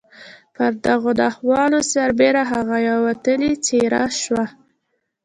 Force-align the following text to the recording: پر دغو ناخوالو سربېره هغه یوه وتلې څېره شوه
پر 0.55 0.71
دغو 0.85 1.11
ناخوالو 1.19 1.79
سربېره 1.93 2.43
هغه 2.51 2.77
یوه 2.87 3.01
وتلې 3.07 3.51
څېره 3.65 4.03
شوه 4.21 4.45